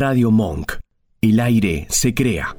[0.00, 0.76] Radio Monk.
[1.20, 2.56] El aire se crea.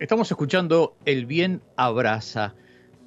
[0.00, 2.56] Estamos escuchando El bien abraza,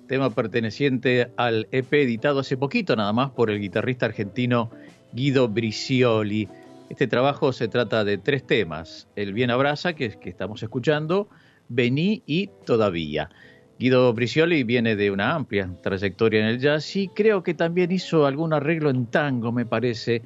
[0.07, 4.71] tema perteneciente al EP editado hace poquito nada más por el guitarrista argentino
[5.11, 6.47] Guido Bricioli.
[6.89, 11.27] Este trabajo se trata de tres temas, El bien abraza, que, que estamos escuchando,
[11.67, 13.29] Vení y Todavía.
[13.77, 18.25] Guido Bricioli viene de una amplia trayectoria en el jazz y creo que también hizo
[18.25, 20.21] algún arreglo en tango, me parece,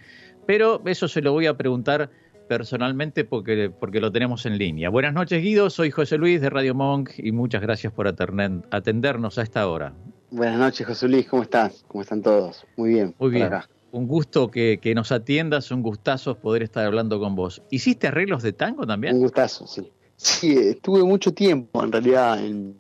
[0.46, 2.12] pero eso se lo voy a preguntar
[2.48, 4.90] personalmente porque, porque lo tenemos en línea.
[4.90, 9.42] Buenas noches Guido, soy José Luis de Radio Monk y muchas gracias por atendernos a
[9.44, 9.94] esta hora.
[10.32, 11.84] Buenas noches José Luis, ¿cómo estás?
[11.88, 12.66] ¿Cómo están todos?
[12.76, 13.16] Muy bien.
[13.20, 13.52] Muy bien.
[13.92, 17.62] Un gusto que, nos atiendas, un gustazo poder estar hablando con vos.
[17.70, 19.16] ¿Hiciste arreglos de tango también?
[19.16, 19.92] Un gustazo, sí.
[20.16, 22.76] Sí, estuve mucho tiempo en realidad en,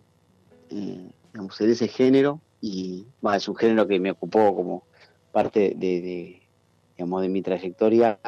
[0.70, 1.13] en
[1.59, 4.84] ese género y es un género que me ocupó como
[5.34, 6.41] parte de,
[6.95, 8.20] digamos, de mi trayectoria.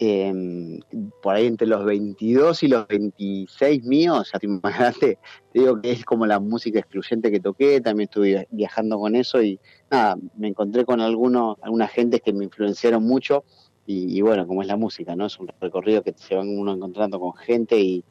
[0.00, 0.78] Em,
[1.22, 5.18] por ahí entre los 22 y los 26 míos, ya te imaginaste,
[5.52, 9.42] te digo que es como la música excluyente que toqué, también estuve viajando con eso
[9.42, 9.58] y
[9.90, 13.44] nada, me encontré con algunos, algunas gentes que me influenciaron mucho
[13.90, 15.24] y, bueno, como es la música, ¿no?
[15.24, 18.04] Es un recorrido que se van uno encontrando con gente y,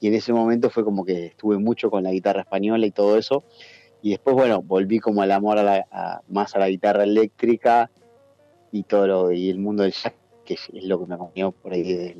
[0.00, 3.44] en ese momento fue como que estuve mucho con la guitarra española y todo eso.
[4.00, 7.90] Y después, bueno, volví como al amor a la, más a la guitarra eléctrica
[8.72, 10.14] y todo lo, y el mundo del jazz,
[10.48, 12.16] que es, lo que me acompañó por ahí.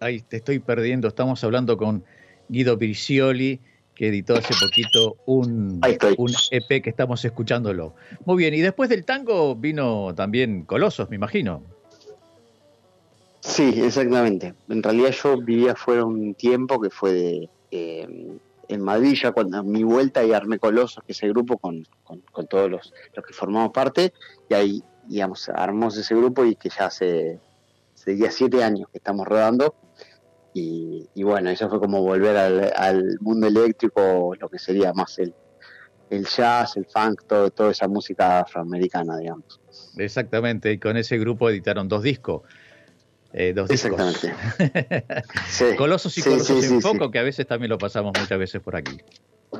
[0.00, 2.04] Ahí te estoy perdiendo, estamos hablando con
[2.48, 3.58] Guido Pircioli,
[3.94, 5.80] que editó hace poquito un,
[6.18, 7.94] un EP que estamos escuchándolo.
[8.26, 11.62] Muy bien, y después del tango vino también Colosos, me imagino.
[13.40, 14.52] Sí, exactamente.
[14.68, 18.38] En realidad yo vivía fuera un tiempo que fue de, eh,
[18.70, 22.46] en Madrid, ya cuando mi vuelta y armé Colosos, que es el grupo con, con,
[22.46, 24.12] todos los, los, que formamos parte,
[24.48, 27.40] y ahí, digamos, armamos ese grupo y que ya hace,
[27.94, 29.74] hace siete años que estamos rodando.
[30.52, 35.34] Y, bueno, eso fue como volver al, mundo eléctrico, lo que sería más el,
[36.08, 39.60] el jazz, el funk, todo, toda esa música afroamericana, digamos.
[39.96, 42.42] Exactamente, y con ese grupo editaron dos discos.
[43.32, 44.34] Eh, dos Exactamente.
[45.76, 48.98] Colosos y Colosos en Foco, que a veces también lo pasamos muchas veces por aquí.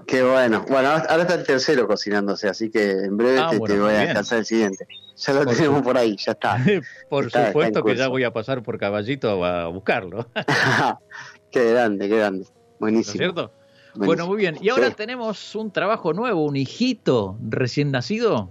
[0.07, 0.65] Qué bueno.
[0.69, 4.39] Bueno, ahora está el tercero cocinándose, así que en breve ah, te, voy a alcanzar
[4.39, 4.87] el siguiente.
[5.17, 6.59] Ya lo tenemos por ahí, ya está.
[7.09, 10.27] por supuesto que ya voy a pasar por caballito a buscarlo.
[11.51, 12.47] qué grande, qué grande.
[12.79, 13.15] Buenísimo.
[13.15, 13.53] ¿No es cierto?
[13.95, 14.57] Bueno, muy bien.
[14.61, 18.51] Y ahora tenemos un trabajo nuevo, un hijito recién nacido.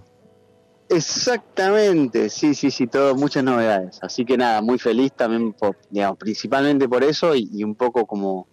[0.90, 4.00] Exactamente, sí, sí, sí, todo, muchas novedades.
[4.02, 5.54] Así que nada, muy feliz también,
[5.88, 8.48] digamos, principalmente por eso y, un poco como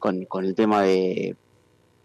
[0.00, 1.36] con, el tema de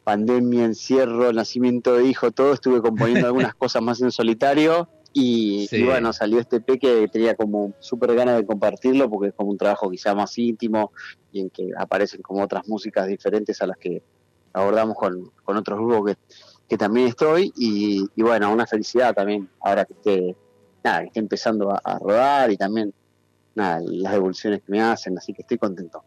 [0.03, 6.13] pandemia, encierro, nacimiento de hijo, todo, estuve componiendo algunas cosas más en solitario y, bueno,
[6.13, 9.89] salió este P que tenía como súper ganas de compartirlo porque es como un trabajo
[9.89, 10.91] quizá más íntimo
[11.31, 14.03] y en que aparecen como otras músicas diferentes a las que
[14.53, 16.17] abordamos con, con otros grupos que
[16.71, 20.35] que también estoy y, bueno, una felicidad también ahora que esté,
[20.81, 22.93] nada, que esté empezando a, rodar y también
[23.55, 26.01] nada, las devoluciones que me hacen, así que estoy contento.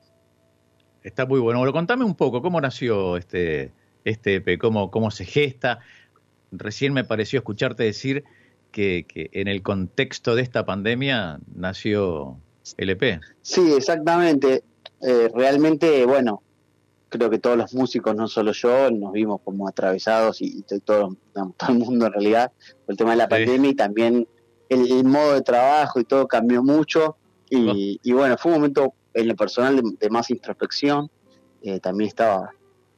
[1.03, 1.59] Está muy bueno.
[1.59, 3.73] Bueno, contame un poco, ¿cómo nació este,
[4.07, 4.59] este EP?
[4.59, 5.81] ¿Cómo, ¿Cómo se gesta?
[6.51, 8.25] Recién me pareció escucharte decir
[8.73, 12.39] que, que en el contexto de esta pandemia nació
[12.79, 13.21] el EP.
[13.43, 14.65] Sí, exactamente.
[15.03, 16.43] Eh, realmente, bueno,
[17.19, 21.17] creo que todos los músicos, no solo yo, nos vimos como atravesados y, todo,
[21.57, 22.53] todo el mundo en realidad
[22.85, 24.29] por el tema de la pandemia y también
[24.69, 27.17] el, modo de trabajo y todo cambió mucho.
[27.51, 31.09] Y, bueno, fue un momento en lo personal de, más introspección,
[31.63, 32.51] eh, también estaba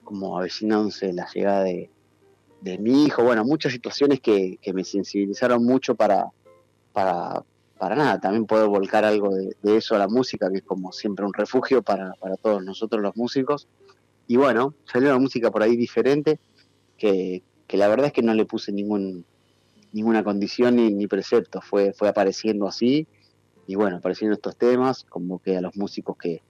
[0.03, 1.91] como avecinándose la llegada de,
[2.79, 6.27] mi hijo, bueno, muchas situaciones que, me sensibilizaron mucho para,
[6.93, 7.45] para,
[7.79, 11.27] para nada, también poder volcar algo de, eso a la música, que es como siempre
[11.27, 13.69] un refugio para, para todos nosotros los músicos
[14.29, 16.41] y bueno, salió una música por ahí diferente,
[16.99, 19.25] que, la verdad es que no le puse ningún,
[19.93, 23.07] ninguna condición ni, precepto, fue, fue apareciendo así,
[23.67, 26.43] y bueno, apareciendo estos temas, como que a los músicos que,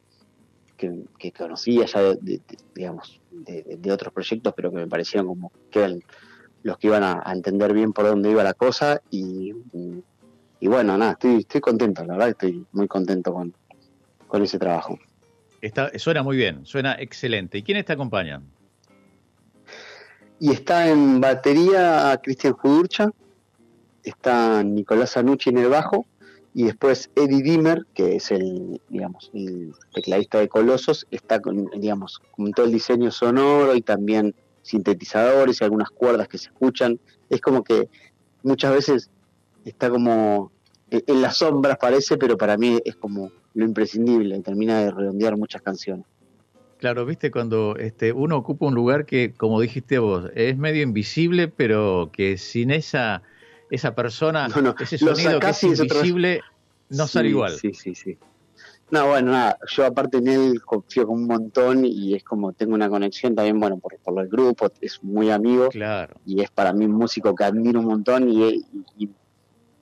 [0.77, 2.41] que, conocía ya de,
[2.75, 6.01] digamos, de, otros proyectos, pero que me parecían como que eran
[6.63, 9.53] los que iban a, entender bien por dónde iba la cosa, y,
[10.61, 13.55] y, bueno, nada, estoy, estoy contento, la verdad estoy muy contento con,
[14.29, 14.99] con ese trabajo
[15.97, 17.59] suena muy bien, suena excelente.
[17.59, 18.45] ¿Y quiénes te acompañan?
[20.39, 23.11] Y está en batería Cristian Judurcha,
[24.03, 26.07] está Nicolás Anucci en el bajo,
[26.53, 32.21] y después Eddie Dimmer, que es el, digamos, el tecladista de Colosos, está con, digamos,
[32.31, 36.99] con todo el diseño sonoro y también sintetizadores y algunas cuerdas que se escuchan.
[37.29, 37.91] Es como que
[38.43, 39.11] muchas veces
[39.67, 40.51] está como
[40.91, 45.63] en las sombras parece, pero para mí es como lo imprescindible, termina de redondear muchas
[45.63, 46.07] canciones.
[46.79, 51.49] Claro, viste, cuando este, uno ocupa un lugar que, como dijiste vos, es medio invisible,
[51.49, 53.23] pero que sin esa,
[53.71, 54.49] esa persona,
[54.81, 56.43] ese sonido que es invisible,
[56.91, 57.53] no sale igual.
[57.53, 58.19] Sí, sí, sí.
[58.91, 62.75] No, bueno, nada, yo aparte en él confío con un montón y es como tengo
[62.75, 65.69] una conexión también, bueno, por, por el grupo, es muy amigo.
[65.71, 66.15] Claro.
[66.25, 68.65] Y es para mí un músico que admiro un montón y,
[68.97, 69.11] y,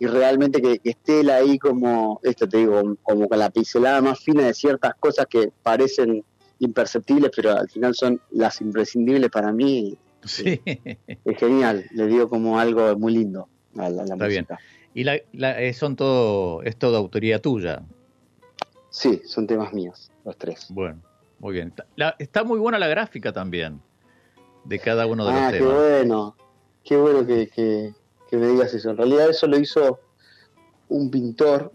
[0.01, 4.47] realmente que, esté él ahí como, esto te digo, como con la pincelada más fina
[4.47, 6.25] de ciertas cosas que parecen
[6.59, 9.97] imperceptibles, pero al final son las imprescindibles para mí.
[10.25, 10.61] Sí.
[10.65, 14.47] Es, genial, le dio como algo muy lindo a la, Está Bien.
[14.95, 15.17] Y la,
[15.61, 17.83] eh, son todo, es todo autoría tuya.
[18.91, 20.67] Sí, son temas míos, los tres.
[20.71, 21.03] Bueno,
[21.41, 21.75] muy bien.
[22.19, 23.81] está muy buena la gráfica también
[24.65, 25.69] de cada uno de los ah, temas.
[25.69, 26.37] Qué bueno,
[26.85, 27.93] qué bueno que, que,
[28.37, 28.91] me digas eso.
[28.91, 30.01] En realidad eso lo hizo
[30.89, 31.73] un pintor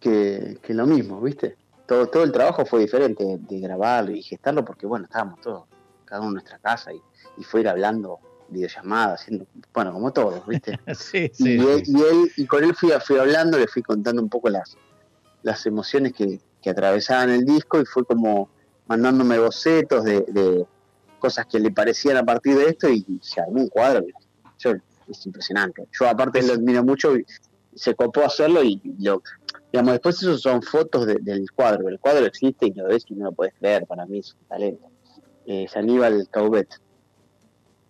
[0.00, 1.56] que, que lo mismo, ¿viste?
[1.86, 5.64] Todo, todo el trabajo fue diferente de, grabarlo y gestarlo porque, bueno, estábamos todos,
[6.04, 7.00] cada uno en nuestra casa y,
[7.38, 10.78] y fue ir hablando videollamadas, haciendo, bueno, como todos, ¿viste?
[10.94, 14.22] sí, sí, y, él, y, él, y con él fui, fui hablando, le fui contando
[14.22, 14.76] un poco las,
[15.42, 18.48] las emociones que, que atravesaban el disco y fue como
[18.86, 20.66] mandándome bocetos de,
[21.18, 24.04] cosas que le parecían a partir de esto y se armó un cuadro.
[25.08, 25.86] Es impresionante.
[25.98, 27.24] Yo aparte lo admiro mucho y
[27.74, 29.22] se copó hacerlo y lo,
[29.72, 31.88] digamos, después esos son fotos del cuadro.
[31.88, 34.46] El cuadro existe y lo ves y no lo puedes creer, para mí es un
[34.48, 34.90] talento.
[35.46, 36.68] es Aníbal Caubet.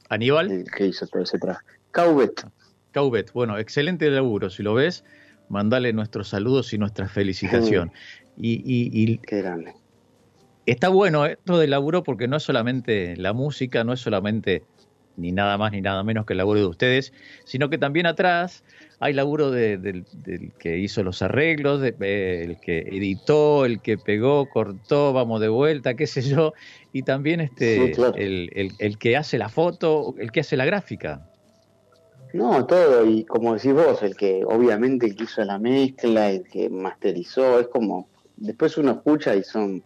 [0.08, 0.50] ¿Aníbal?
[0.50, 1.64] El que hizo todo ese trabajo.
[1.90, 2.46] Caubet.
[2.92, 4.50] Caubet, bueno, excelente laburo.
[4.50, 5.04] Si lo ves,
[5.48, 7.92] mandale nuestros saludos y nuestra felicitación.
[8.36, 9.74] Y, Qué grande.
[10.64, 14.64] Está bueno esto del laburo porque no es solamente la música, no es solamente
[15.16, 17.12] ni nada más ni nada menos que el laburo de ustedes,
[17.44, 18.64] sino que también atrás
[19.00, 20.04] hay laburo del,
[20.58, 25.48] que hizo los arreglos, de, eh, el que editó, el que pegó, cortó, vamos de
[25.48, 26.52] vuelta, qué sé yo,
[26.92, 31.26] y también este el, el, que hace la foto, el que hace la gráfica.
[32.32, 36.44] No, todo, y como decís vos, el que obviamente el que hizo la mezcla, el
[36.44, 39.82] que masterizó, es como, después uno escucha y son,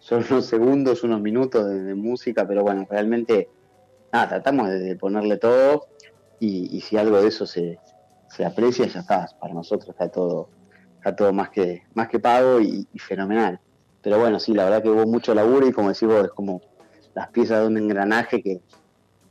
[0.00, 3.48] son unos segundos, unos minutos de, música, pero bueno, realmente,
[4.12, 5.88] nada, tratamos de, ponerle todo
[6.40, 7.78] y, si algo de eso se,
[8.28, 10.48] se aprecia, ya está, para nosotros está todo,
[10.96, 13.60] está todo más que, más que pago y, y fenomenal.
[14.02, 16.60] Pero bueno, sí, la verdad que hubo mucho laburo y como decís vos, es como
[17.14, 18.60] las piezas de un engranaje que,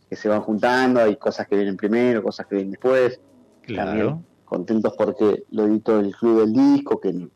[0.09, 3.19] que se van juntando, hay cosas que vienen primero, cosas que vienen después.
[3.62, 4.24] Claro.
[4.45, 7.27] contentos porque lo editó el club del disco, que,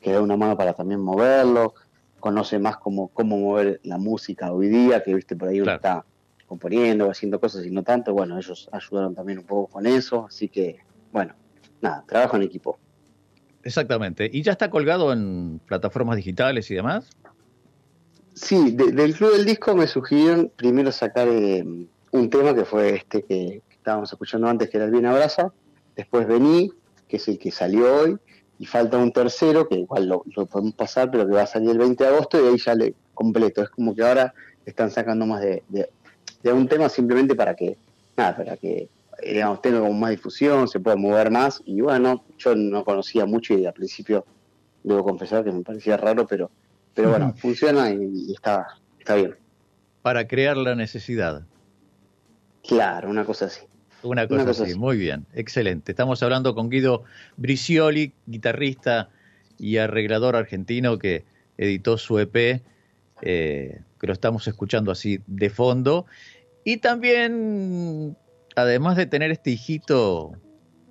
[0.00, 1.74] que da una mano para también moverlo,
[2.18, 6.04] conoce más cómo, cómo mover la música hoy día, que viste por ahí uno está
[6.48, 10.48] componiendo, haciendo cosas y no tanto, bueno, ellos ayudaron también un poco con eso, así
[10.48, 10.78] que,
[11.12, 11.34] bueno,
[11.80, 12.78] nada, trabajo en equipo.
[13.62, 14.28] Exactamente.
[14.32, 17.10] ¿Y ya está colgado en plataformas digitales y demás?
[18.32, 21.64] Sí, del club del disco me sugirieron primero sacar eh,
[22.12, 25.52] un tema que fue este que, estábamos escuchando antes, que era el Bien Abraza,
[25.96, 26.70] después Vení,
[27.08, 28.18] que es el que salió hoy,
[28.58, 31.78] y falta un tercero, que igual lo, podemos pasar, pero que va a salir el
[31.78, 33.62] 20 de agosto, y ahí ya le completo.
[33.62, 34.34] Es como que ahora
[34.66, 35.88] están sacando más de, de,
[36.44, 37.76] un tema simplemente para que,
[38.16, 38.88] nada, para que
[39.22, 43.54] digamos, tenga como más difusión, se pueda mover más, y bueno, yo no conocía mucho
[43.54, 44.24] y al principio
[44.84, 46.50] debo confesar que me parecía raro, pero,
[46.94, 48.66] pero bueno, funciona y, está,
[48.98, 49.34] está bien.
[50.02, 51.42] Para crear la necesidad.
[52.66, 53.62] Claro, una cosa así.
[54.02, 54.78] Una cosa, así.
[54.78, 55.90] muy bien, excelente.
[55.90, 57.02] Estamos hablando con Guido
[57.36, 59.08] Bricioli, guitarrista
[59.58, 61.24] y arreglador argentino que
[61.56, 62.62] editó su EP,
[63.22, 66.06] eh, que lo estamos escuchando así de fondo.
[66.64, 68.16] Y también,
[68.56, 70.32] además de tener este hijito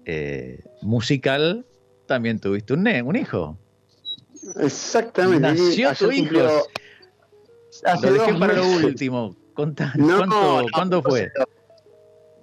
[0.06, 1.66] eh, musical,
[2.06, 3.58] también tuviste un, un hijo.
[4.60, 5.42] Exactamente.
[5.42, 6.34] Nació tu hijo.
[8.02, 9.36] Lo dejé para lo último.
[10.74, 11.32] ¿cuándo fue?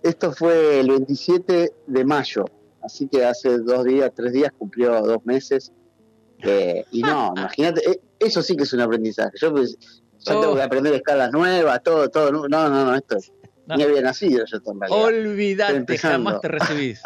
[0.03, 2.45] Esto fue el 27 de mayo,
[2.83, 5.73] así que hace dos días, tres días cumplió dos meses.
[6.43, 9.31] Eh, y no, imagínate, eh, eso sí que es un aprendizaje.
[9.41, 9.79] Yo, pues,
[10.25, 10.57] tengo oh.
[10.57, 12.33] que aprender escalas nuevas, todo, todo.
[12.33, 13.19] No, no, no, esto
[13.67, 17.03] ni había nacido yo en Olvídate, jamás te recibís.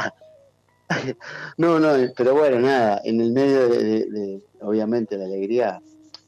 [1.58, 5.80] no, no, pero bueno, nada, en el medio de, obviamente, la alegría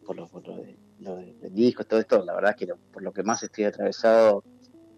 [0.05, 3.13] por lo, por lo, de, lo del disco, todo esto, la verdad que por lo
[3.13, 4.45] que más estoy atravesado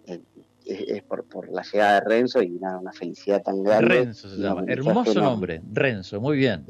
[0.06, 0.20] eh,
[0.64, 3.88] es, por, por, la llegada de Renzo y nada, una felicidad tan grande.
[3.88, 6.66] Renzo se llama, hermoso nombre, Renzo, muy bien.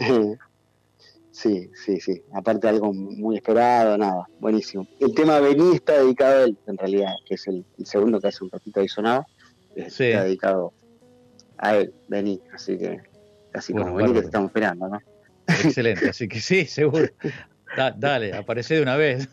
[1.33, 2.23] Sí, sí, sí.
[2.35, 4.87] Aparte algo muy esperado, nada, buenísimo.
[5.01, 8.45] El tema Vení está dedicado a él, en realidad, que es el, segundo que hace
[8.45, 9.27] un ratito ahí sonado.
[9.75, 10.75] Está dedicado
[11.57, 13.01] a él, Vení, así que
[13.51, 15.01] casi como venir que te estamos esperando, ¿no?
[15.47, 17.09] Excelente, así que sí, seguro.
[17.97, 19.27] dale, aparece de una vez.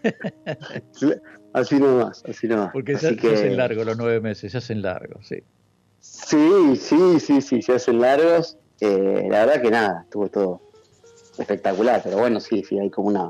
[1.53, 2.71] así nomás, así nomás.
[2.71, 5.43] Porque se, hacen largos los nueve meses, se hacen largos, sí.
[5.99, 8.57] Sí, sí, sí, sí, se hacen largos.
[8.79, 10.68] Eh, la verdad que nada, estuvo todo
[11.39, 13.29] espectacular, pero bueno, sí, sí, hay como una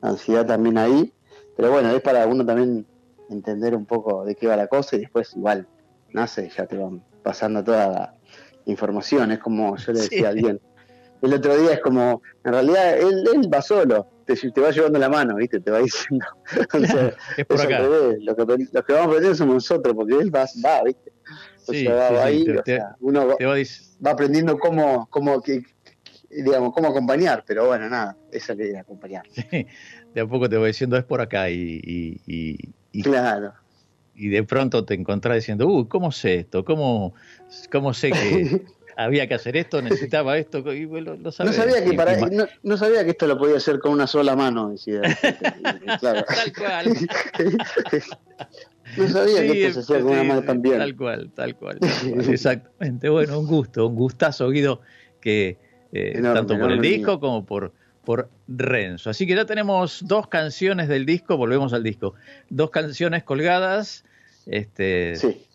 [0.00, 1.12] ansiedad también ahí.
[1.56, 2.86] Pero bueno, es para uno también
[3.30, 5.66] entender un poco de qué va la cosa y después igual
[6.12, 8.14] nace, ya te van pasando toda la
[8.66, 9.32] información.
[9.32, 10.60] Es como yo le decía a alguien,
[11.22, 14.98] el otro día es como, en realidad él, él va solo, te, te, va llevando
[14.98, 15.60] la mano, ¿viste?
[15.60, 16.26] Te va diciendo.
[17.36, 17.80] es por acá.
[17.80, 21.12] Lo que, los que vamos aprendiendo somos nosotros, porque él va, va ¿viste?
[21.66, 25.62] O sea, va ahí, o sea, uno va, va, aprendiendo cómo, cómo, que,
[26.42, 29.24] digamos, cómo acompañar, pero bueno, nada, esa idea, acompañar.
[29.50, 29.66] Sí,
[30.14, 32.56] de a poco te voy diciendo, es por acá y, y,
[32.92, 33.52] y claro
[34.16, 36.64] y de pronto te encontrás diciendo, uy, ¿cómo sé esto?
[36.64, 37.14] ¿Cómo,
[37.70, 38.62] cómo sé que
[38.96, 39.82] había que hacer esto?
[39.82, 40.58] ¿Necesitaba esto?
[40.72, 42.16] Y, no, sabía que para,
[42.62, 45.00] no, sabía que esto lo podía hacer con una sola mano, decía.
[46.00, 46.24] claro.
[46.26, 46.96] Tal cual.
[48.96, 50.78] no sabía que esto se hacía con una mano también.
[50.78, 51.78] Tal cual, tal cual.
[52.28, 53.08] Exactamente.
[53.08, 54.80] Bueno, un gusto, un gustazo, Guido,
[55.20, 55.58] que
[55.94, 57.72] eh, tanto por el disco como por
[58.04, 59.10] por Renzo.
[59.10, 62.14] Así que ya tenemos dos canciones del disco, volvemos al disco,
[62.50, 64.04] dos canciones colgadas.
[64.46, 65.46] Este, sí.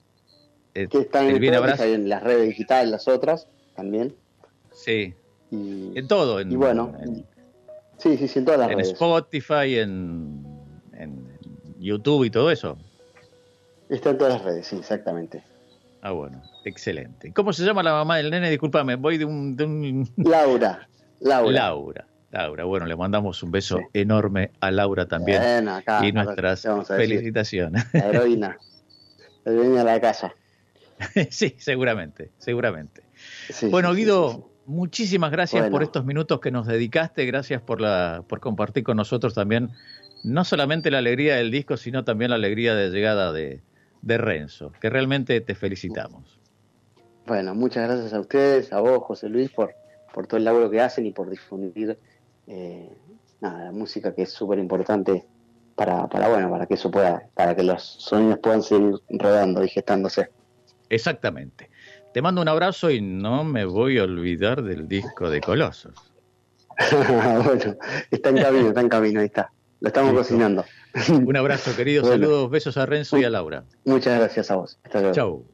[0.73, 4.15] Eh, que están en, en las redes digitales, las otras también.
[4.71, 5.13] Sí.
[5.51, 6.41] en todo.
[6.41, 6.95] y bueno,
[7.97, 10.43] sí, sí, sí, en todas las en Spotify, en,
[10.93, 11.27] en
[11.79, 12.77] YouTube y todo eso.
[13.89, 15.43] Está en todas las redes, sí, exactamente.
[16.01, 17.33] Ah, bueno, excelente.
[17.33, 18.49] ¿Cómo se llama la mamá del nene?
[18.49, 19.55] Discúlpame, voy de un...
[19.55, 20.09] De un...
[20.17, 20.87] Laura.
[21.19, 21.51] Laura.
[21.51, 22.07] Laura.
[22.31, 22.63] Laura.
[22.63, 25.41] Bueno, le mandamos un beso enorme a Laura también.
[26.01, 27.85] y nuestras felicitaciones.
[27.93, 28.57] La heroína.
[29.45, 30.33] La heroína de la casa.
[31.29, 33.03] sí, seguramente, seguramente.
[33.69, 37.25] bueno, Guido, muchísimas gracias por estos minutos que nos dedicaste.
[37.25, 39.71] Gracias por, la, por compartir con nosotros también
[40.23, 43.61] no solamente la alegría del disco, sino también la alegría de llegada de,
[44.01, 46.39] de Renzo, que realmente te felicitamos.
[47.25, 49.73] Bueno, muchas gracias a ustedes, a vos, José Luis, por,
[50.13, 51.97] por todo el laburo que hacen y por difundir
[52.47, 52.89] eh,
[53.41, 55.25] nada, la música que es súper importante
[55.75, 59.69] para, para, bueno, para que eso pueda, para que los sonidos puedan seguir rodando y
[59.69, 60.29] gestándose.
[60.89, 61.69] Exactamente.
[62.13, 65.93] Te mando un abrazo y no me voy a olvidar del disco de Colosos.
[67.45, 67.77] bueno,
[68.09, 69.51] está en camino, está en camino, ahí está.
[69.81, 70.65] Lo estamos cocinando.
[71.09, 72.03] Un abrazo, querido.
[72.03, 73.65] Saludos, besos a Renzo y a Laura.
[73.85, 74.79] Muchas gracias a vos.
[74.83, 75.15] Hasta luego.
[75.15, 75.45] Chau.